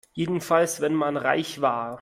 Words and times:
Jedenfalls 0.13 0.81
wenn 0.81 0.95
man 0.95 1.15
reich 1.15 1.61
war. 1.61 1.89